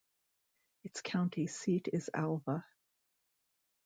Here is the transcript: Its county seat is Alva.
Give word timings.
Its 0.83 0.99
county 1.03 1.45
seat 1.45 1.87
is 1.93 2.09
Alva. 2.11 2.65